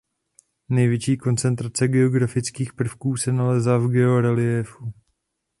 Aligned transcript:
Největší 0.69 1.17
koncentrace 1.17 1.87
geografických 1.87 2.73
prvků 2.73 3.17
se 3.17 3.31
nalézá 3.33 3.77
v 3.77 3.89
georeliéfu. 3.91 4.93